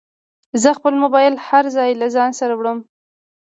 زه 0.61 0.69
خپل 0.77 0.93
موبایل 1.03 1.33
هر 1.47 1.65
ځای 1.75 1.91
له 2.01 2.07
ځانه 2.15 2.35
سره 2.41 2.53
وړم. 2.59 2.79